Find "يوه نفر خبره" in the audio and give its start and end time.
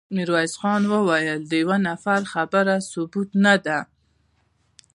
1.61-2.75